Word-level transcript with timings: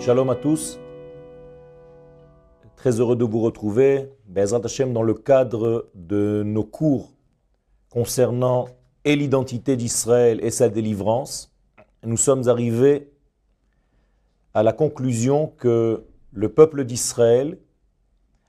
Shalom 0.00 0.30
à 0.30 0.34
tous. 0.34 0.80
Très 2.74 3.00
heureux 3.00 3.16
de 3.16 3.24
vous 3.24 3.42
retrouver, 3.42 4.10
Bezrat 4.24 4.62
Hashem, 4.64 4.94
dans 4.94 5.02
le 5.02 5.12
cadre 5.12 5.90
de 5.94 6.42
nos 6.42 6.64
cours 6.64 7.12
concernant 7.90 8.66
et 9.04 9.14
l'identité 9.14 9.76
d'Israël 9.76 10.42
et 10.42 10.50
sa 10.50 10.70
délivrance. 10.70 11.54
Nous 12.02 12.16
sommes 12.16 12.48
arrivés 12.48 13.12
à 14.54 14.62
la 14.62 14.72
conclusion 14.72 15.48
que 15.58 16.06
le 16.32 16.48
peuple 16.48 16.84
d'Israël 16.84 17.58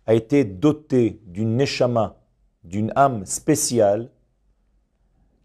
a 0.05 0.13
été 0.13 0.45
doté 0.45 1.19
d'une 1.25 1.57
neshama, 1.57 2.15
d'une 2.63 2.93
âme 2.95 3.25
spéciale, 3.25 4.09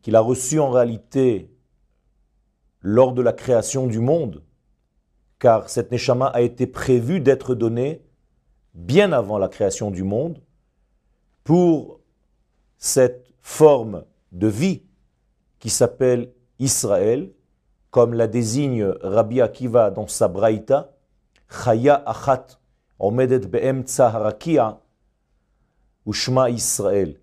qu'il 0.02 0.14
a 0.14 0.20
reçue 0.20 0.60
en 0.60 0.70
réalité 0.70 1.50
lors 2.80 3.12
de 3.12 3.22
la 3.22 3.32
création 3.32 3.88
du 3.88 3.98
monde, 3.98 4.44
car 5.38 5.68
cette 5.68 5.92
neshama 5.92 6.26
a 6.26 6.40
été 6.40 6.66
prévue 6.66 7.20
d'être 7.20 7.54
donnée 7.54 8.02
bien 8.74 9.12
avant 9.12 9.38
la 9.38 9.48
création 9.48 9.90
du 9.90 10.02
monde 10.02 10.40
pour 11.44 12.00
cette 12.78 13.32
forme 13.40 14.04
de 14.32 14.48
vie 14.48 14.82
qui 15.58 15.70
s'appelle 15.70 16.32
Israël, 16.58 17.32
comme 17.90 18.14
la 18.14 18.26
désigne 18.26 18.84
Rabbi 19.02 19.40
Akiva 19.40 19.90
dans 19.90 20.06
sa 20.06 20.28
Braïta, 20.28 20.92
Chaya 21.48 22.02
Achat 22.06 22.58
Omedet 22.98 23.46
Be'emtsa 23.46 24.08
Harakia 24.08 24.80
Ushma 26.06 26.50
Israël. 26.50 27.20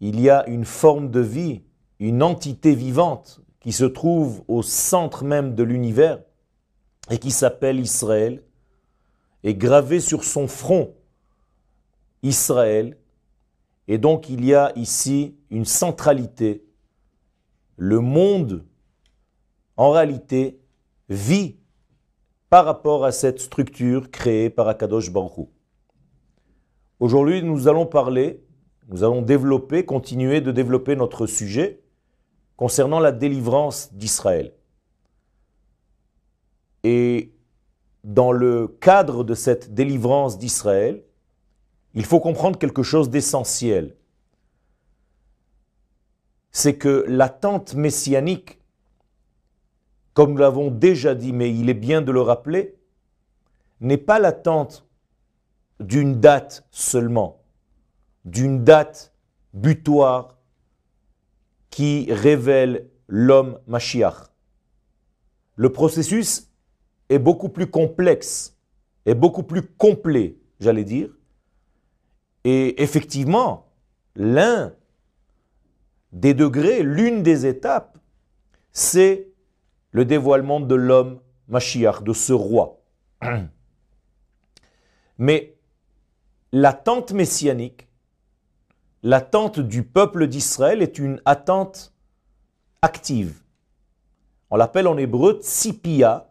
Il 0.00 0.20
y 0.20 0.30
a 0.30 0.46
une 0.48 0.64
forme 0.64 1.10
de 1.10 1.20
vie, 1.20 1.62
une 1.98 2.22
entité 2.22 2.74
vivante 2.74 3.40
qui 3.60 3.72
se 3.72 3.84
trouve 3.84 4.42
au 4.48 4.62
centre 4.62 5.24
même 5.24 5.54
de 5.54 5.62
l'univers 5.62 6.20
et 7.10 7.18
qui 7.18 7.30
s'appelle 7.30 7.80
Israël, 7.80 8.42
et 9.42 9.54
gravé 9.54 10.00
sur 10.00 10.24
son 10.24 10.46
front 10.46 10.94
Israël, 12.22 12.96
et 13.88 13.98
donc 13.98 14.28
il 14.28 14.44
y 14.44 14.54
a 14.54 14.72
ici 14.76 15.36
une 15.50 15.64
centralité. 15.64 16.64
Le 17.76 17.98
monde, 18.00 18.64
en 19.76 19.90
réalité, 19.90 20.60
vit 21.08 21.56
par 22.48 22.64
rapport 22.64 23.04
à 23.04 23.12
cette 23.12 23.40
structure 23.40 24.10
créée 24.10 24.50
par 24.50 24.68
Akadosh 24.68 25.10
Baruch 25.10 25.48
Aujourd'hui, 27.00 27.42
nous 27.42 27.66
allons 27.66 27.86
parler, 27.86 28.44
nous 28.88 29.02
allons 29.02 29.22
développer, 29.22 29.84
continuer 29.84 30.40
de 30.40 30.52
développer 30.52 30.94
notre 30.94 31.26
sujet 31.26 31.82
concernant 32.56 33.00
la 33.00 33.10
délivrance 33.10 33.94
d'Israël. 33.94 34.52
Et 36.84 37.32
dans 38.04 38.32
le 38.32 38.68
cadre 38.68 39.24
de 39.24 39.34
cette 39.34 39.74
délivrance 39.74 40.38
d'Israël, 40.38 41.02
il 41.94 42.04
faut 42.04 42.20
comprendre 42.20 42.58
quelque 42.58 42.82
chose 42.82 43.10
d'essentiel. 43.10 43.96
C'est 46.52 46.76
que 46.76 47.04
l'attente 47.06 47.74
messianique, 47.74 48.60
comme 50.14 50.32
nous 50.32 50.38
l'avons 50.38 50.70
déjà 50.70 51.14
dit, 51.14 51.32
mais 51.32 51.54
il 51.54 51.68
est 51.68 51.74
bien 51.74 52.02
de 52.02 52.12
le 52.12 52.20
rappeler, 52.20 52.76
n'est 53.80 53.96
pas 53.98 54.18
l'attente 54.18 54.86
d'une 55.78 56.20
date 56.20 56.66
seulement, 56.70 57.42
d'une 58.24 58.64
date 58.64 59.12
butoir 59.54 60.36
qui 61.70 62.12
révèle 62.12 62.88
l'homme 63.08 63.58
Mashiach. 63.66 64.30
Le 65.56 65.72
processus 65.72 66.49
est 67.10 67.18
beaucoup 67.18 67.50
plus 67.50 67.66
complexe, 67.66 68.56
est 69.04 69.14
beaucoup 69.14 69.42
plus 69.42 69.62
complet, 69.62 70.36
j'allais 70.60 70.84
dire. 70.84 71.10
Et 72.44 72.82
effectivement, 72.82 73.66
l'un 74.14 74.72
des 76.12 76.32
degrés, 76.32 76.82
l'une 76.82 77.22
des 77.22 77.46
étapes, 77.46 77.98
c'est 78.72 79.28
le 79.90 80.04
dévoilement 80.04 80.60
de 80.60 80.74
l'homme 80.74 81.20
Mashiach, 81.48 82.02
de 82.02 82.12
ce 82.12 82.32
roi. 82.32 82.80
Mais 85.18 85.56
l'attente 86.52 87.12
messianique, 87.12 87.88
l'attente 89.02 89.58
du 89.58 89.82
peuple 89.82 90.28
d'Israël 90.28 90.80
est 90.80 90.98
une 90.98 91.20
attente 91.24 91.92
active. 92.82 93.42
On 94.50 94.56
l'appelle 94.56 94.86
en 94.86 94.96
hébreu 94.96 95.40
tzipia, 95.42 96.29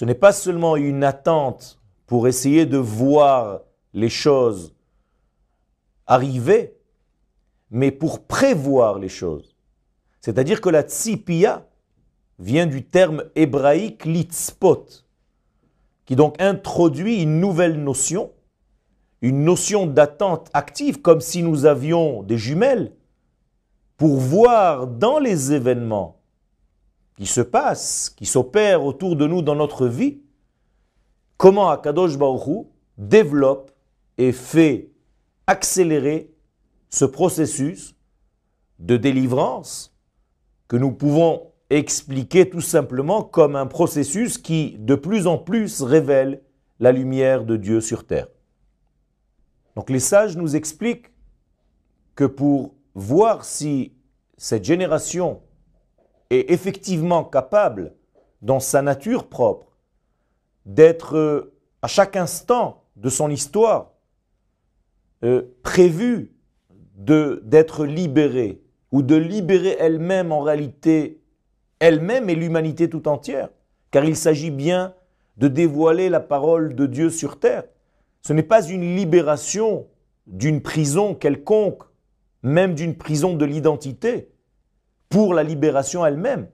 ce 0.00 0.06
n'est 0.06 0.14
pas 0.14 0.32
seulement 0.32 0.76
une 0.76 1.04
attente 1.04 1.78
pour 2.06 2.26
essayer 2.26 2.64
de 2.64 2.78
voir 2.78 3.60
les 3.92 4.08
choses 4.08 4.74
arriver, 6.06 6.74
mais 7.70 7.90
pour 7.90 8.24
prévoir 8.24 8.98
les 8.98 9.10
choses. 9.10 9.54
C'est-à-dire 10.22 10.62
que 10.62 10.70
la 10.70 10.84
tzipia 10.84 11.68
vient 12.38 12.64
du 12.64 12.82
terme 12.82 13.24
hébraïque 13.34 14.06
litzpot, 14.06 14.86
qui 16.06 16.16
donc 16.16 16.40
introduit 16.40 17.20
une 17.20 17.38
nouvelle 17.38 17.84
notion, 17.84 18.32
une 19.20 19.44
notion 19.44 19.86
d'attente 19.86 20.48
active, 20.54 21.02
comme 21.02 21.20
si 21.20 21.42
nous 21.42 21.66
avions 21.66 22.22
des 22.22 22.38
jumelles, 22.38 22.94
pour 23.98 24.16
voir 24.16 24.86
dans 24.86 25.18
les 25.18 25.52
événements 25.52 26.19
qui 27.20 27.26
se 27.26 27.42
passe, 27.42 28.08
qui 28.16 28.24
s'opère 28.24 28.82
autour 28.82 29.14
de 29.14 29.26
nous 29.26 29.42
dans 29.42 29.54
notre 29.54 29.86
vie, 29.86 30.22
comment 31.36 31.68
Akadosh 31.68 32.16
Baruch 32.16 32.66
développe 32.96 33.72
et 34.16 34.32
fait 34.32 34.88
accélérer 35.46 36.30
ce 36.88 37.04
processus 37.04 37.94
de 38.78 38.96
délivrance 38.96 39.94
que 40.66 40.78
nous 40.78 40.92
pouvons 40.92 41.52
expliquer 41.68 42.48
tout 42.48 42.62
simplement 42.62 43.22
comme 43.22 43.54
un 43.54 43.66
processus 43.66 44.38
qui 44.38 44.78
de 44.78 44.94
plus 44.94 45.26
en 45.26 45.36
plus 45.36 45.82
révèle 45.82 46.40
la 46.78 46.90
lumière 46.90 47.44
de 47.44 47.58
Dieu 47.58 47.82
sur 47.82 48.06
terre. 48.06 48.28
Donc 49.76 49.90
les 49.90 50.00
sages 50.00 50.38
nous 50.38 50.56
expliquent 50.56 51.12
que 52.14 52.24
pour 52.24 52.72
voir 52.94 53.44
si 53.44 53.92
cette 54.38 54.64
génération 54.64 55.42
est 56.30 56.50
effectivement 56.50 57.24
capable, 57.24 57.94
dans 58.42 58.60
sa 58.60 58.80
nature 58.80 59.28
propre, 59.28 59.76
d'être 60.64 61.16
euh, 61.16 61.54
à 61.82 61.88
chaque 61.88 62.16
instant 62.16 62.84
de 62.96 63.08
son 63.08 63.30
histoire 63.30 63.92
euh, 65.24 65.42
prévu 65.62 66.32
d'être 66.96 67.86
libérée 67.86 68.62
ou 68.92 69.02
de 69.02 69.16
libérer 69.16 69.76
elle-même 69.78 70.32
en 70.32 70.40
réalité 70.40 71.20
elle-même 71.78 72.28
et 72.28 72.34
l'humanité 72.34 72.90
tout 72.90 73.08
entière, 73.08 73.48
car 73.90 74.04
il 74.04 74.16
s'agit 74.16 74.50
bien 74.50 74.94
de 75.38 75.48
dévoiler 75.48 76.10
la 76.10 76.20
parole 76.20 76.74
de 76.74 76.86
Dieu 76.86 77.08
sur 77.08 77.40
terre. 77.40 77.64
Ce 78.22 78.34
n'est 78.34 78.42
pas 78.42 78.62
une 78.62 78.96
libération 78.96 79.86
d'une 80.26 80.60
prison 80.60 81.14
quelconque, 81.14 81.82
même 82.42 82.74
d'une 82.74 82.96
prison 82.96 83.34
de 83.34 83.44
l'identité, 83.46 84.29
pour 85.10 85.34
la 85.34 85.42
libération 85.42 86.06
elle-même. 86.06 86.48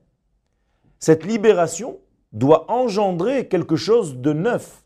Cette 0.98 1.24
libération 1.24 2.00
doit 2.32 2.70
engendrer 2.70 3.46
quelque 3.46 3.76
chose 3.76 4.16
de 4.16 4.32
neuf. 4.32 4.84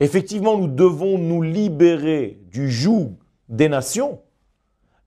Effectivement, 0.00 0.58
nous 0.58 0.68
devons 0.68 1.16
nous 1.16 1.40
libérer 1.40 2.42
du 2.50 2.70
joug 2.70 3.16
des 3.48 3.68
nations, 3.68 4.20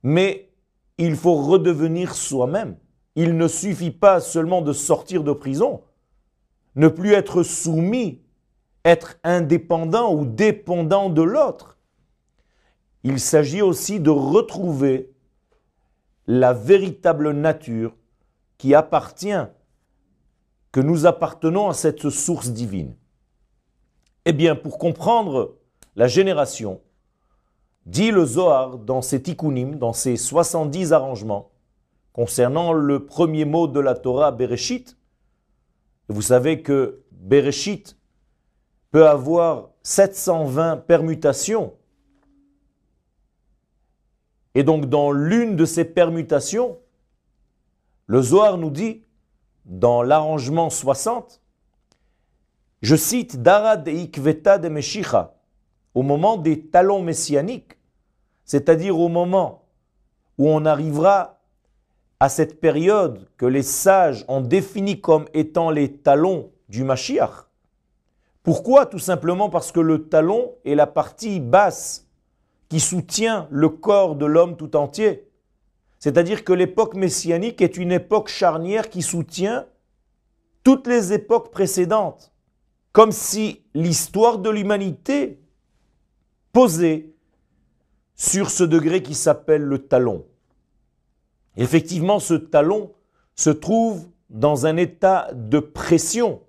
mais 0.02 0.50
il 0.98 1.16
faut 1.16 1.36
redevenir 1.36 2.16
soi-même. 2.16 2.78
Il 3.16 3.38
ne 3.38 3.48
suffit 3.48 3.92
pas 3.92 4.20
seulement 4.20 4.62
de 4.62 4.74
sortir 4.74 5.24
de 5.24 5.34
prison, 5.34 5.82
ne 6.76 6.88
plus 6.88 7.14
être 7.14 7.44
soumis, 7.44 8.22
être 8.86 9.18
indépendant 9.24 10.14
ou 10.14 10.26
dépendant 10.26 11.10
de 11.10 11.22
l'autre. 11.22 11.78
Il 13.04 13.20
s'agit 13.20 13.62
aussi 13.62 14.00
de 14.00 14.10
retrouver 14.10 15.13
la 16.28 16.54
véritable 16.54 17.32
nature 17.32 17.96
qui 18.58 18.74
appartient, 18.74 19.46
que 20.72 20.80
nous 20.80 21.06
appartenons 21.06 21.70
à 21.70 21.74
cette 21.74 22.10
source 22.10 22.50
divine. 22.50 22.96
Eh 24.26 24.34
bien, 24.34 24.56
pour 24.56 24.78
comprendre 24.78 25.58
la 25.96 26.08
génération, 26.08 26.82
dit 27.86 28.12
le 28.12 28.26
Zohar 28.26 28.78
dans 28.78 29.02
ses 29.02 29.22
tikkunim, 29.22 29.76
dans 29.76 29.94
ses 29.94 30.16
70 30.16 30.94
arrangements, 30.94 31.52
concernant 32.14 32.74
le 32.74 33.06
premier 33.06 33.46
mot 33.46 33.68
de 33.68 33.80
la 33.80 33.96
Torah, 33.96 34.32
Bereshit, 34.32 34.98
vous 36.08 36.22
savez 36.22 36.62
que 36.62 37.04
Bereshit 37.12 37.98
peut 38.92 39.08
avoir 39.08 39.72
720 39.84 40.78
permutations 40.78 41.74
et 44.56 44.64
donc 44.64 44.88
dans 44.88 45.12
l'une 45.12 45.56
de 45.56 45.66
ces 45.66 45.86
permutations, 45.86 46.78
le 48.08 48.22
Zohar 48.22 48.58
nous 48.58 48.70
dit, 48.70 49.04
dans 49.66 50.04
l'arrangement 50.04 50.70
60, 50.70 51.42
Je 52.82 52.98
cite 52.98 53.42
Dara 53.42 53.78
de 53.78 53.92
Ikveta 53.92 54.58
de 54.58 54.68
Meshicha, 54.68 55.36
au 55.96 56.02
moment 56.02 56.36
des 56.36 56.66
talons 56.68 57.02
messianiques, 57.02 57.78
c'est-à-dire 58.44 59.00
au 59.00 59.08
moment 59.08 59.64
où 60.38 60.50
on 60.50 60.66
arrivera 60.66 61.40
à 62.20 62.28
cette 62.28 62.60
période 62.60 63.28
que 63.38 63.46
les 63.46 63.64
sages 63.64 64.26
ont 64.28 64.42
défini 64.42 65.00
comme 65.00 65.26
étant 65.34 65.72
les 65.72 65.94
talons 65.94 66.52
du 66.68 66.84
Mashiach. 66.84 67.48
Pourquoi? 68.44 68.86
Tout 68.86 69.00
simplement 69.00 69.50
parce 69.50 69.72
que 69.72 69.80
le 69.80 70.10
talon 70.10 70.54
est 70.66 70.76
la 70.76 70.88
partie 70.88 71.40
basse 71.40 72.03
qui 72.74 72.80
soutient 72.80 73.48
le 73.52 73.70
corps 73.70 74.16
de 74.16 74.26
l'homme 74.26 74.58
tout 74.58 74.76
entier. 74.76 75.30
C'est-à-dire 76.00 76.44
que 76.44 76.54
l'époque 76.54 76.96
messianique 76.96 77.62
est 77.62 77.78
une 77.78 77.92
époque 77.92 78.30
charnière 78.30 78.90
qui 78.90 79.04
soutient 79.04 79.68
toutes 80.64 80.88
les 80.88 81.14
époques 81.14 81.52
précédentes, 81.52 82.34
comme 82.92 83.12
si 83.12 83.62
l'histoire 83.76 84.40
de 84.40 84.50
l'humanité 84.50 85.40
posait 86.52 87.14
sur 88.16 88.50
ce 88.50 88.64
degré 88.64 89.04
qui 89.04 89.14
s'appelle 89.14 89.62
le 89.62 89.78
talon. 89.78 90.26
Effectivement, 91.58 92.18
ce 92.18 92.34
talon 92.34 92.92
se 93.36 93.52
trouve 93.52 94.08
dans 94.32 94.66
un 94.66 94.78
état 94.78 95.30
de 95.36 95.60
pression, 95.60 96.42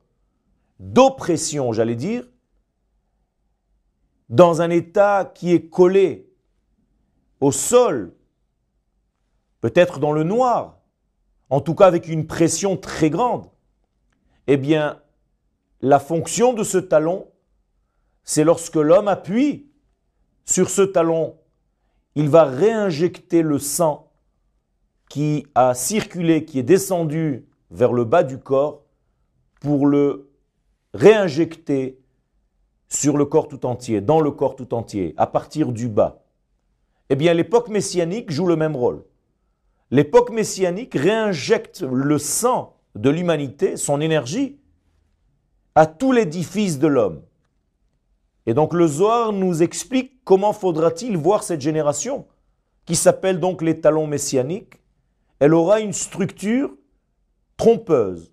d'oppression, 0.80 1.74
j'allais 1.74 1.96
dire, 1.96 2.26
dans 4.28 4.62
un 4.62 4.70
état 4.70 5.30
qui 5.34 5.52
est 5.52 5.68
collé 5.68 6.30
au 7.40 7.52
sol, 7.52 8.14
peut-être 9.60 9.98
dans 9.98 10.12
le 10.12 10.24
noir, 10.24 10.80
en 11.50 11.60
tout 11.60 11.74
cas 11.74 11.86
avec 11.86 12.08
une 12.08 12.26
pression 12.26 12.76
très 12.76 13.10
grande, 13.10 13.46
eh 14.46 14.56
bien, 14.56 15.00
la 15.80 15.98
fonction 15.98 16.52
de 16.52 16.62
ce 16.62 16.78
talon, 16.78 17.28
c'est 18.22 18.44
lorsque 18.44 18.76
l'homme 18.76 19.08
appuie 19.08 19.70
sur 20.44 20.70
ce 20.70 20.82
talon, 20.82 21.36
il 22.14 22.28
va 22.28 22.44
réinjecter 22.44 23.42
le 23.42 23.58
sang 23.58 24.10
qui 25.10 25.46
a 25.54 25.74
circulé, 25.74 26.44
qui 26.44 26.58
est 26.58 26.64
descendu 26.64 27.46
vers 27.70 27.92
le 27.92 28.04
bas 28.04 28.22
du 28.22 28.38
corps, 28.38 28.84
pour 29.60 29.86
le 29.86 30.30
réinjecter 30.92 32.03
sur 32.94 33.16
le 33.16 33.24
corps 33.24 33.48
tout 33.48 33.66
entier, 33.66 34.00
dans 34.00 34.20
le 34.20 34.30
corps 34.30 34.56
tout 34.56 34.74
entier, 34.74 35.14
à 35.16 35.26
partir 35.26 35.72
du 35.72 35.88
bas. 35.88 36.22
Eh 37.10 37.16
bien, 37.16 37.34
l'époque 37.34 37.68
messianique 37.68 38.30
joue 38.30 38.46
le 38.46 38.56
même 38.56 38.76
rôle 38.76 39.04
l'époque 39.94 40.30
messianique 40.30 40.94
réinjecte 40.94 41.82
le 41.82 42.18
sang 42.18 42.76
de 42.96 43.10
l'humanité, 43.10 43.76
son 43.76 44.00
énergie, 44.00 44.58
à 45.76 45.86
tout 45.86 46.10
l'édifice 46.10 46.80
de 46.80 46.88
l'homme. 46.88 47.22
Et 48.46 48.54
donc 48.54 48.74
le 48.74 48.88
Zohar 48.88 49.32
nous 49.32 49.62
explique 49.62 50.24
comment 50.24 50.52
faudra-t-il 50.52 51.16
voir 51.16 51.44
cette 51.44 51.60
génération, 51.60 52.26
qui 52.86 52.96
s'appelle 52.96 53.38
donc 53.38 53.62
les 53.62 53.80
talons 53.80 54.08
messianiques. 54.08 54.82
Elle 55.38 55.54
aura 55.54 55.78
une 55.78 55.92
structure 55.92 56.74
trompeuse. 57.56 58.32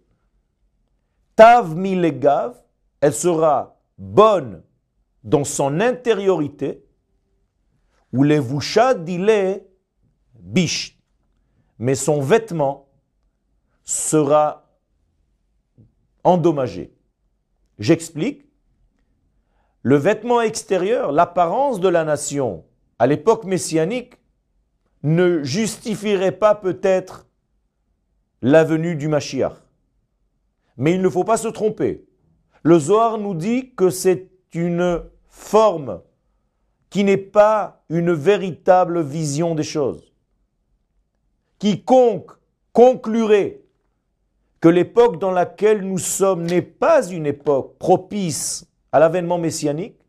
Tav 1.35 1.75
milegav, 1.75 2.55
elle 3.01 3.13
sera 3.13 3.80
bonne 4.01 4.63
dans 5.23 5.43
son 5.43 5.79
intériorité, 5.79 6.83
ou 8.11 8.23
les 8.23 8.39
voucha 8.39 8.95
dile 8.95 9.63
bish, 10.33 10.99
mais 11.77 11.93
son 11.93 12.19
vêtement 12.19 12.89
sera 13.83 14.67
endommagé. 16.23 16.93
J'explique. 17.77 18.47
Le 19.83 19.95
vêtement 19.95 20.41
extérieur, 20.41 21.11
l'apparence 21.11 21.79
de 21.79 21.87
la 21.87 22.03
nation 22.03 22.65
à 22.99 23.07
l'époque 23.07 23.45
messianique 23.45 24.15
ne 25.03 25.41
justifierait 25.43 26.37
pas 26.37 26.53
peut-être 26.53 27.27
la 28.41 28.63
venue 28.63 28.95
du 28.95 29.07
Mashiach. 29.07 29.53
Mais 30.77 30.93
il 30.93 31.01
ne 31.01 31.09
faut 31.09 31.23
pas 31.23 31.37
se 31.37 31.47
tromper. 31.47 32.05
Le 32.63 32.79
Zohar 32.79 33.17
nous 33.17 33.33
dit 33.33 33.73
que 33.75 33.89
c'est 33.89 34.29
une 34.53 35.03
forme 35.27 36.01
qui 36.89 37.03
n'est 37.03 37.17
pas 37.17 37.83
une 37.89 38.11
véritable 38.11 39.01
vision 39.01 39.55
des 39.55 39.63
choses 39.63 40.11
quiconque 41.61 42.31
conclurait 42.73 43.61
que 44.61 44.67
l'époque 44.67 45.19
dans 45.19 45.29
laquelle 45.29 45.81
nous 45.81 45.99
sommes 45.99 46.41
n'est 46.41 46.63
pas 46.63 47.07
une 47.07 47.27
époque 47.27 47.77
propice 47.77 48.65
à 48.91 48.97
l'avènement 48.97 49.37
messianique, 49.37 49.99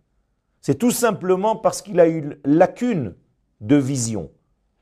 c'est 0.62 0.78
tout 0.78 0.90
simplement 0.90 1.54
parce 1.54 1.82
qu'il 1.82 2.00
a 2.00 2.06
une 2.06 2.38
lacune 2.46 3.14
de 3.60 3.76
vision. 3.76 4.30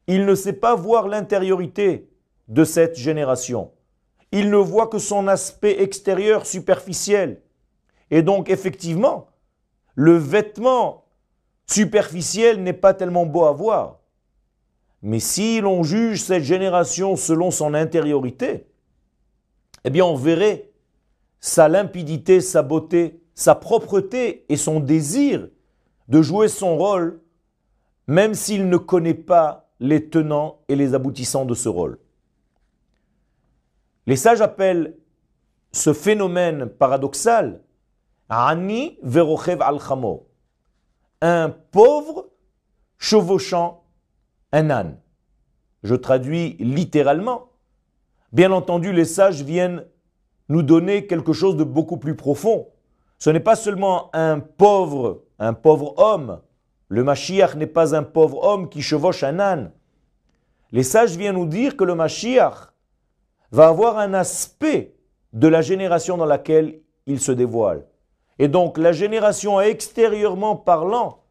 Il 0.07 0.27
ne 0.27 0.37
sait 0.37 0.53
pas 0.53 0.77
voir 0.77 1.09
l'intériorité 1.09 2.09
de 2.47 2.63
cette 2.63 2.97
génération. 2.97 3.73
Il 4.31 4.49
ne 4.49 4.57
voit 4.57 4.87
que 4.87 5.01
son 5.01 5.27
aspect 5.27 5.83
extérieur 5.83 6.47
superficiel. 6.47 7.43
Et 8.11 8.23
donc, 8.23 8.51
effectivement, 8.51 9.29
le 9.95 10.17
vêtement 10.17 11.05
superficiel 11.67 12.63
n'est 12.63 12.73
pas 12.73 12.95
tellement 12.95 13.27
beau 13.27 13.45
à 13.45 13.53
voir. 13.53 14.01
Mais 15.03 15.21
si 15.21 15.61
l'on 15.61 15.83
juge 15.83 16.23
cette 16.23 16.43
génération 16.43 17.17
selon 17.17 17.51
son 17.51 17.75
intériorité, 17.75 18.67
eh 19.85 19.91
bien 19.91 20.05
on 20.05 20.17
verrait 20.17 20.71
sa 21.39 21.69
limpidité, 21.69 22.41
sa 22.41 22.63
beauté, 22.63 23.23
sa 23.35 23.55
propreté 23.55 24.45
et 24.49 24.57
son 24.57 24.81
désir 24.81 25.49
de 26.09 26.23
jouer 26.23 26.49
son 26.49 26.77
rôle, 26.77 27.21
même 28.07 28.35
s'il 28.35 28.69
ne 28.69 28.77
connaît 28.77 29.15
pas 29.15 29.71
les 29.79 30.11
tenants 30.11 30.59
et 30.69 30.77
les 30.77 30.95
aboutissants 30.95 31.47
de 31.47 31.55
ce 31.55 31.69
rôle. 31.69 31.99
Les 34.07 34.17
sages 34.17 34.43
appellent 34.43 34.97
ce 35.73 35.93
phénomène 35.93 36.67
paradoxal 36.67 37.63
Ani 38.31 38.97
verochev 39.03 39.61
al 39.61 39.79
un 41.21 41.51
pauvre 41.51 42.31
chevauchant 42.97 43.83
un 44.53 44.71
âne. 44.71 44.99
Je 45.83 45.97
traduis 45.97 46.57
littéralement. 46.61 47.51
Bien 48.33 48.53
entendu, 48.53 48.93
les 48.93 49.05
sages 49.05 49.43
viennent 49.43 49.85
nous 50.49 50.63
donner 50.63 51.07
quelque 51.07 51.33
chose 51.33 51.57
de 51.57 51.65
beaucoup 51.65 51.97
plus 51.97 52.15
profond. 52.15 52.69
Ce 53.19 53.31
n'est 53.31 53.41
pas 53.41 53.57
seulement 53.57 54.11
un 54.15 54.39
pauvre, 54.39 55.25
un 55.41 55.53
pauvre 55.53 55.99
homme. 55.99 56.41
Le 56.89 57.03
Mashiach 57.03 57.57
n'est 57.57 57.67
pas 57.67 57.97
un 57.97 58.05
pauvre 58.05 58.45
homme 58.45 58.69
qui 58.69 58.81
chevauche 58.81 59.25
un 59.25 59.41
âne. 59.41 59.73
Les 60.71 60.85
sages 60.85 61.17
viennent 61.17 61.35
nous 61.35 61.47
dire 61.47 61.77
que 61.77 61.85
le 61.85 61.97
Mashiach 61.97 62.73
va 63.51 63.69
avoir 63.69 63.99
un 63.99 64.15
aspect 64.15 64.95
de 65.33 65.49
la 65.49 65.63
génération 65.63 66.17
dans 66.17 66.27
laquelle 66.27 66.81
il 67.07 67.21
se 67.21 67.33
dévoile. 67.33 67.90
Et 68.41 68.49
donc 68.49 68.79
la 68.79 68.93
génération 68.93 69.61
extérieurement 69.61 70.57
parlant, 70.57 71.25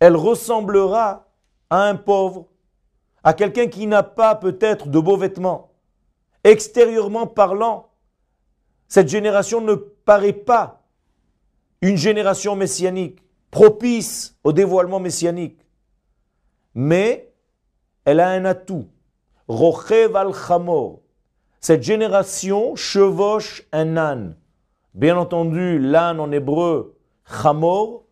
elle 0.00 0.16
ressemblera 0.16 1.28
à 1.70 1.84
un 1.84 1.94
pauvre, 1.94 2.48
à 3.22 3.32
quelqu'un 3.32 3.68
qui 3.68 3.86
n'a 3.86 4.02
pas 4.02 4.34
peut-être 4.34 4.88
de 4.88 4.98
beaux 4.98 5.16
vêtements. 5.16 5.70
Extérieurement 6.42 7.28
parlant, 7.28 7.90
cette 8.88 9.06
génération 9.06 9.60
ne 9.60 9.74
paraît 9.74 10.32
pas 10.32 10.82
une 11.80 11.96
génération 11.96 12.56
messianique, 12.56 13.22
propice 13.52 14.36
au 14.42 14.52
dévoilement 14.52 14.98
messianique. 14.98 15.64
Mais 16.74 17.32
elle 18.04 18.18
a 18.18 18.30
un 18.30 18.46
atout. 18.46 18.88
Rochev 19.46 20.16
al. 20.16 20.32
Cette 21.60 21.84
génération 21.84 22.74
chevauche 22.74 23.62
un 23.70 23.96
âne. 23.96 24.34
Bien 24.94 25.16
entendu, 25.16 25.78
l'âne 25.78 26.20
en 26.20 26.32
hébreu, 26.32 26.96
chamor, 27.24 28.04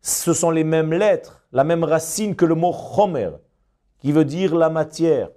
ce 0.00 0.32
sont 0.32 0.50
les 0.50 0.64
mêmes 0.64 0.92
lettres 0.92 1.42
la 1.52 1.64
même 1.64 1.84
racine 1.84 2.34
que 2.34 2.46
le 2.46 2.54
mot 2.54 2.72
chomer, 2.72 3.30
qui 4.00 4.10
veut 4.10 4.24
dire 4.24 4.54
la 4.56 4.70
matière. 4.70 5.30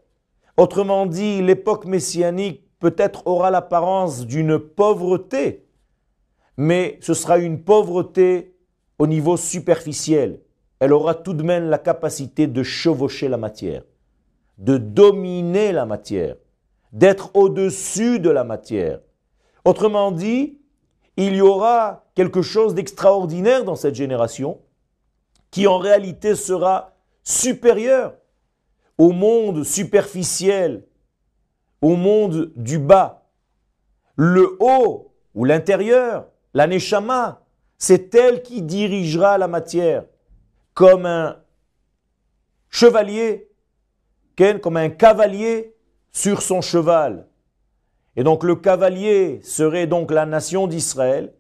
Autrement 0.58 1.06
dit, 1.06 1.42
l'époque 1.42 1.86
messianique 1.86 2.64
peut-être 2.80 3.28
aura 3.28 3.52
l'apparence 3.52 4.26
d'une 4.26 4.58
pauvreté, 4.58 5.66
mais 6.58 6.98
ce 7.02 7.14
sera 7.14 7.38
une 7.38 7.62
pauvreté 7.62 8.56
au 8.98 9.08
niveau 9.08 9.36
superficiel. 9.36 10.40
Elle 10.80 10.94
aura 10.94 11.16
tout 11.16 11.34
de 11.34 11.44
même 11.44 11.70
la 11.70 11.78
capacité 11.78 12.48
de 12.48 12.64
chevaucher 12.64 13.28
la 13.28 13.38
matière, 13.38 13.84
de 14.58 14.78
dominer 14.78 15.74
la 15.74 15.86
matière, 15.86 16.38
d'être 16.94 17.36
au-dessus 17.36 18.20
de 18.20 18.30
la 18.30 18.46
matière. 18.46 19.00
Autrement 19.66 20.12
dit, 20.12 20.60
il 21.18 21.36
y 21.36 21.42
aura 21.42 22.06
quelque 22.16 22.42
chose 22.42 22.76
d'extraordinaire 22.76 23.64
dans 23.64 23.76
cette 23.76 23.96
génération 23.96 24.60
qui 25.52 25.68
en 25.68 25.78
réalité 25.78 26.36
sera 26.36 26.94
supérieur 27.24 28.14
au 28.98 29.12
monde 29.12 29.64
superficiel, 29.64 30.86
au 31.82 31.96
monde 31.96 32.52
du 32.56 32.80
bas. 32.80 33.24
Le 34.16 34.58
haut 34.60 35.14
ou 35.34 35.46
l'intérieur 35.46 36.28
la 36.56 36.68
neshama, 36.68 37.42
c'est 37.78 38.16
elle 38.16 38.42
qui 38.42 38.62
dirigera 38.62 39.38
la 39.38 39.50
matière, 39.50 40.06
comme 40.74 41.06
un 41.06 41.38
chevalier, 42.70 43.50
comme 44.62 44.78
un 44.78 44.90
cavalier 44.90 45.76
sur 46.14 46.42
son 46.42 46.62
cheval. 46.62 47.28
Et 48.16 48.24
donc 48.24 48.44
le 48.44 48.56
cavalier 48.56 49.42
serait 49.44 49.88
donc 49.88 50.12
la 50.12 50.26
nation 50.26 50.68
d'Israël, 50.68 51.34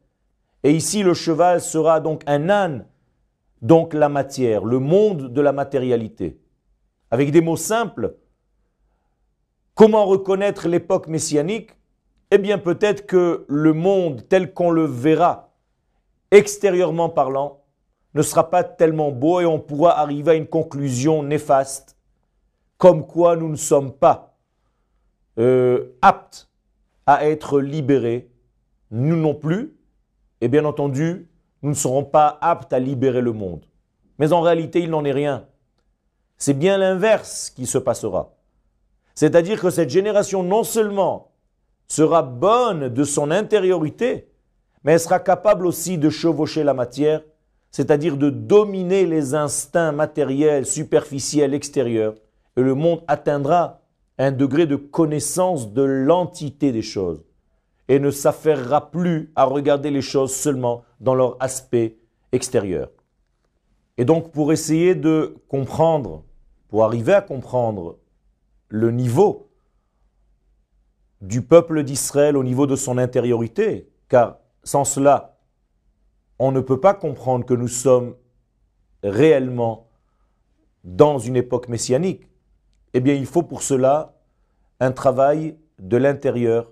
et 0.63 0.72
ici 0.72 1.03
le 1.03 1.13
cheval 1.13 1.62
sera 1.62 2.00
donc 2.00 2.24
un 2.27 2.50
âne, 2.50 2.86
donc 3.62 3.94
la 3.94 4.10
matière, 4.10 4.65
le 4.65 4.79
monde 4.79 5.32
de 5.32 5.41
la 5.41 5.53
matérialité. 5.53 6.39
Avec 7.12 7.32
des 7.32 7.41
mots 7.41 7.55
simples, 7.55 8.15
comment 9.74 10.05
reconnaître 10.05 10.67
l'époque 10.67 11.08
messianique? 11.08 11.72
Eh 12.32 12.38
bien 12.38 12.58
peut-être 12.58 13.05
que 13.05 13.46
le 13.48 13.74
monde 13.74 14.27
tel 14.27 14.53
qu'on 14.53 14.72
le 14.72 14.86
verra, 14.86 15.53
extérieurement 16.32 17.10
parlant, 17.10 17.62
ne 18.15 18.22
sera 18.22 18.50
pas 18.50 18.63
tellement 18.63 19.12
beau 19.12 19.39
et 19.41 19.46
on 19.46 19.60
pourra 19.60 20.00
arriver 20.00 20.32
à 20.32 20.36
une 20.36 20.48
conclusion 20.48 21.24
néfaste, 21.24 21.98
comme 22.77 23.05
quoi 23.05 23.36
nous 23.36 23.50
ne 23.50 23.55
sommes 23.55 23.94
pas 23.94 24.38
euh, 25.38 25.96
aptes 26.01 26.50
à 27.05 27.27
être 27.27 27.59
libérés, 27.59 28.29
nous 28.91 29.15
non 29.15 29.35
plus, 29.35 29.75
et 30.41 30.47
bien 30.47 30.65
entendu, 30.65 31.29
nous 31.62 31.69
ne 31.69 31.75
serons 31.75 32.03
pas 32.03 32.38
aptes 32.41 32.74
à 32.74 32.79
libérer 32.79 33.21
le 33.21 33.33
monde. 33.33 33.65
Mais 34.19 34.33
en 34.33 34.41
réalité, 34.41 34.79
il 34.79 34.89
n'en 34.89 35.05
est 35.05 35.12
rien. 35.12 35.47
C'est 36.38 36.53
bien 36.53 36.77
l'inverse 36.77 37.50
qui 37.50 37.65
se 37.65 37.77
passera. 37.77 38.33
C'est-à-dire 39.13 39.62
que 39.62 39.69
cette 39.69 39.89
génération 39.89 40.43
non 40.43 40.63
seulement 40.63 41.31
sera 41.88 42.21
bonne 42.21 42.89
de 42.89 43.03
son 43.03 43.31
intériorité, 43.31 44.29
mais 44.83 44.93
elle 44.93 45.00
sera 45.00 45.19
capable 45.19 45.65
aussi 45.65 45.97
de 45.97 46.09
chevaucher 46.09 46.63
la 46.63 46.74
matière, 46.74 47.21
c'est-à-dire 47.71 48.17
de 48.17 48.29
dominer 48.29 49.05
les 49.05 49.33
instincts 49.33 49.91
matériels, 49.91 50.65
superficiels, 50.65 51.53
extérieurs, 51.53 52.15
et 52.57 52.62
le 52.62 52.74
monde 52.74 53.03
atteindra 53.07 53.81
un 54.17 54.31
degré 54.31 54.65
de 54.65 54.75
connaissance 54.75 55.74
de 55.74 55.84
l'entité 55.84 56.72
des 56.72 56.81
choses 56.81 57.24
et 57.88 58.00
ne 58.00 58.12
s'affairera 58.12 58.91
plus 58.91 59.31
à 59.36 59.45
regarder 59.45 59.91
les 59.91 60.01
choses 60.01 60.34
seulement 60.34 60.84
dans 61.00 61.15
leur 61.15 61.38
aspect 61.39 61.98
extérieur. 62.31 62.89
Et 63.98 64.05
donc 64.05 64.31
pour 64.31 64.51
essayer 64.51 64.95
de 64.95 65.38
comprendre, 65.48 66.24
pour 66.69 66.84
arriver 66.84 67.13
à 67.13 67.22
comprendre 67.22 68.00
le 68.69 68.91
niveau 68.91 69.50
du 71.22 71.41
peuple 71.41 71.84
d'Israël 71.84 72.38
au 72.38 72.43
niveau 72.43 72.67
de 72.67 72.75
son 72.75 72.98
intériorité, 72.98 73.89
car 74.10 74.39
sans 74.63 74.84
cela, 74.84 75.38
on 76.39 76.51
ne 76.51 76.60
peut 76.60 76.79
pas 76.79 76.93
comprendre 76.93 77.45
que 77.45 77.53
nous 77.53 77.67
sommes 77.67 78.15
réellement 79.03 79.89
dans 80.84 81.17
une 81.17 81.36
époque 81.36 81.69
messianique. 81.69 82.27
Eh 82.98 83.02
bien, 83.02 83.14
il 83.14 83.25
faut 83.25 83.44
pour 83.44 83.62
cela 83.62 84.14
un 84.80 84.94
travail 84.94 85.58
de 85.80 85.98
l'intérieur, 85.98 86.72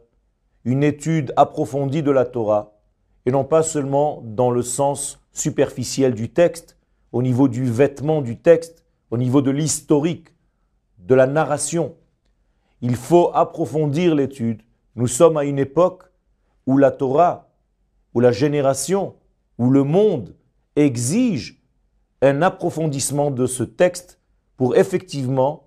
une 0.64 0.82
étude 0.82 1.34
approfondie 1.36 2.02
de 2.02 2.12
la 2.12 2.24
Torah, 2.24 2.80
et 3.26 3.32
non 3.32 3.44
pas 3.44 3.62
seulement 3.62 4.22
dans 4.24 4.50
le 4.50 4.62
sens 4.62 5.20
superficiel 5.34 6.14
du 6.14 6.30
texte, 6.30 6.78
au 7.12 7.22
niveau 7.22 7.50
du 7.50 7.66
vêtement 7.66 8.22
du 8.22 8.38
texte, 8.38 8.86
au 9.12 9.18
niveau 9.18 9.42
de 9.42 9.52
l'historique, 9.52 10.30
de 10.98 11.14
la 11.14 11.28
narration. 11.28 11.94
Il 12.80 12.96
faut 12.96 13.30
approfondir 13.34 14.16
l'étude. 14.16 14.62
Nous 14.96 15.08
sommes 15.08 15.36
à 15.36 15.44
une 15.44 15.60
époque 15.60 16.04
où 16.66 16.78
la 16.78 16.92
Torah, 16.92 17.50
où 18.14 18.22
la 18.22 18.32
génération, 18.32 19.16
où 19.58 19.70
le 19.70 19.84
monde 19.84 20.38
exige 20.78 21.62
un 22.22 22.42
approfondissement 22.42 23.30
de 23.30 23.46
ce 23.46 23.64
texte 23.64 24.22
pour 24.56 24.78
effectivement 24.78 25.63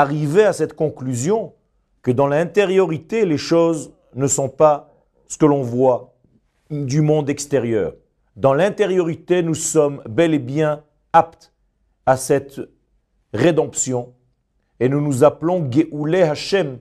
arriver 0.00 0.44
à 0.44 0.52
cette 0.52 0.74
conclusion 0.74 1.54
que 2.02 2.10
dans 2.10 2.26
l'intériorité, 2.26 3.24
les 3.24 3.38
choses 3.38 3.94
ne 4.14 4.26
sont 4.26 4.50
pas 4.50 4.92
ce 5.26 5.38
que 5.38 5.46
l'on 5.46 5.62
voit 5.62 6.14
du 6.70 7.00
monde 7.00 7.30
extérieur. 7.30 7.94
Dans 8.36 8.52
l'intériorité, 8.52 9.42
nous 9.42 9.54
sommes 9.54 10.02
bel 10.06 10.34
et 10.34 10.38
bien 10.38 10.84
aptes 11.14 11.54
à 12.04 12.18
cette 12.18 12.60
rédemption 13.32 14.12
et 14.80 14.90
nous 14.90 15.00
nous 15.00 15.24
appelons 15.24 15.66
Geoulé 15.70 16.22
Hashem, 16.22 16.78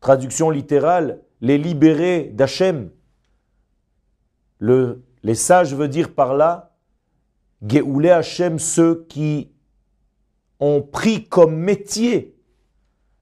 traduction 0.00 0.48
littérale, 0.48 1.20
les 1.42 1.58
libérés 1.58 2.30
d'Hachem. 2.32 2.88
Le, 4.58 5.02
les 5.22 5.34
sages 5.34 5.74
veulent 5.74 5.88
dire 5.88 6.14
par 6.14 6.32
là, 6.32 6.74
Geoulé 7.62 8.08
Hashem, 8.08 8.58
ceux 8.58 9.04
qui 9.10 9.50
ont 10.60 10.82
pris 10.82 11.26
comme 11.26 11.56
métier 11.56 12.36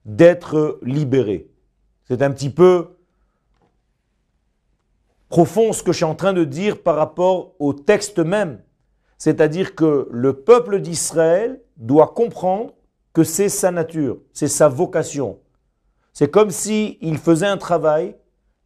d'être 0.04 0.78
libérés. 0.82 1.50
C'est 2.04 2.22
un 2.22 2.30
petit 2.30 2.50
peu 2.50 2.96
profond 5.28 5.72
ce 5.72 5.82
que 5.82 5.92
je 5.92 5.98
suis 5.98 6.04
en 6.04 6.14
train 6.14 6.32
de 6.32 6.44
dire 6.44 6.82
par 6.82 6.96
rapport 6.96 7.54
au 7.58 7.72
texte 7.72 8.18
même. 8.18 8.60
C'est-à-dire 9.18 9.74
que 9.74 10.08
le 10.10 10.32
peuple 10.32 10.80
d'Israël 10.80 11.60
doit 11.76 12.08
comprendre 12.08 12.74
que 13.12 13.24
c'est 13.24 13.48
sa 13.48 13.70
nature, 13.70 14.18
c'est 14.32 14.48
sa 14.48 14.68
vocation. 14.68 15.38
C'est 16.12 16.30
comme 16.30 16.50
si 16.50 16.98
il 17.00 17.18
faisait 17.18 17.46
un 17.46 17.56
travail, 17.56 18.16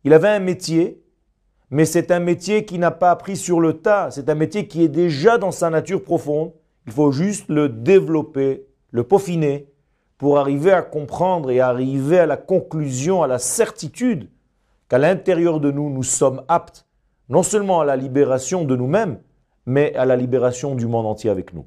il 0.05 0.13
avait 0.13 0.29
un 0.29 0.41
métier, 0.41 1.03
mais 1.71 1.85
c'est 1.85 2.11
un 2.11 2.21
métier 2.21 2.65
qui 2.65 2.79
n'a 2.79 2.91
pas 2.91 3.11
appris 3.11 3.37
sur 3.37 3.61
le 3.61 3.79
tas, 3.79 4.11
c'est 4.11 4.29
un 4.29 4.35
métier 4.35 4.69
qui 4.69 4.83
est 4.83 4.89
déjà 4.89 5.39
dans 5.39 5.53
sa 5.53 5.71
nature 5.71 6.03
profonde. 6.03 6.53
Il 6.87 6.93
faut 6.93 7.13
juste 7.13 7.49
le 7.49 7.69
développer, 7.69 8.67
le 8.91 9.05
peaufiner, 9.05 9.69
pour 10.19 10.39
arriver 10.39 10.73
à 10.73 10.83
comprendre 10.83 11.51
et 11.51 11.61
arriver 11.61 12.19
à 12.19 12.27
la 12.27 12.37
conclusion, 12.37 13.23
à 13.23 13.27
la 13.27 13.39
certitude 13.39 14.31
qu'à 14.89 14.99
l'intérieur 14.99 15.59
de 15.59 15.71
nous, 15.71 15.91
nous 15.91 16.03
sommes 16.03 16.43
aptes 16.49 16.87
non 17.29 17.43
seulement 17.43 17.81
à 17.81 17.85
la 17.85 17.97
libération 17.97 18.65
de 18.65 18.77
nous-mêmes, 18.77 19.21
mais 19.67 19.95
à 19.97 20.05
la 20.05 20.17
libération 20.17 20.75
du 20.75 20.87
monde 20.87 21.07
entier 21.07 21.31
avec 21.31 21.55
nous. 21.55 21.67